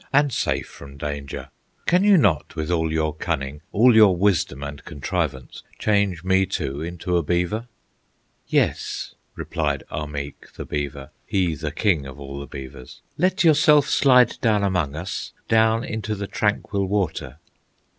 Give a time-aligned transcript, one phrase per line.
[0.11, 1.49] and safe from danger;
[1.85, 6.81] Can you not, with all your cunning, All your wisdom and contrivance, Change me, too,
[6.81, 7.67] into a beaver?"
[8.47, 14.39] "Yes!" replied Ahmeek, the beaver, He the King of all the beavers, "Let yourself slide
[14.41, 17.37] down among us, Down into the tranquil water."